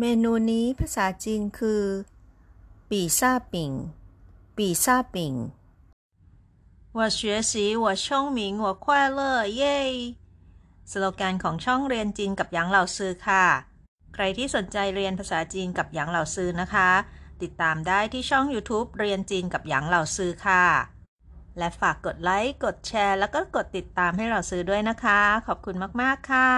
[0.00, 1.84] เมนูนี้ภาษาจีนคือ
[2.90, 3.70] ปีซ่าปิ่ง
[4.56, 5.32] ปีซ่าปิ่ง
[6.96, 7.20] 我学
[7.50, 8.04] 习我聪
[8.36, 8.84] 明我快
[9.18, 9.20] 乐
[9.56, 9.78] เย้
[10.90, 13.46] สโลแกนของช่องเรียนจีนกับหยางเหล่าซือค่ะ
[14.14, 16.90] ใครที่สนใจเรียนภาษาจีนกับหยางเหล่าซือนะคะ
[17.42, 20.64] ติดตามได้ที่ช่อง YouTube เรียนจีนกับหยางเหล่าซือค่ะ
[21.58, 26.50] และฝากกดไลค์ กดแชร์ แล้วก็กดติดตามให้เราซื้อด้วยนะคะ ขอบคุณมาก ๆ ค่ะ